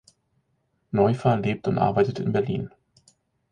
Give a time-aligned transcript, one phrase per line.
[0.89, 2.71] Neuffer lebt und arbeitet in Berlin.